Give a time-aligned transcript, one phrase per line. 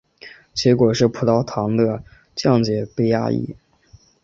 [0.55, 2.03] 结果是葡萄糖的
[2.33, 3.55] 降解被抑制。